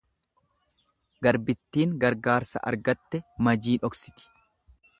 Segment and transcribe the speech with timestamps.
[1.27, 4.31] Garbittiin gargaarsa argatte majii dhoksiti.